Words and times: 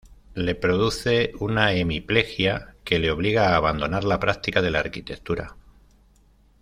Le 0.33 0.55
produce 0.55 1.31
una 1.41 1.73
hemiplejia 1.73 2.73
que 2.83 2.97
le 2.97 3.11
obliga 3.11 3.49
a 3.49 3.55
abandonar 3.55 4.03
la 4.03 4.19
práctica 4.19 4.59
de 4.59 4.71
la 4.71 4.79
arquitectura. 4.79 5.55